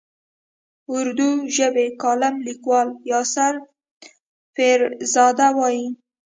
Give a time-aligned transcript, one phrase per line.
[0.93, 3.53] اردو ژبی کالم لیکوال یاسر
[4.55, 5.87] پیرزاده وايي.